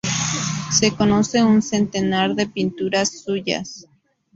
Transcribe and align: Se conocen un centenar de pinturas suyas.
Se 0.71 0.89
conocen 0.95 1.45
un 1.45 1.61
centenar 1.61 2.33
de 2.33 2.47
pinturas 2.47 3.21
suyas. 3.21 3.87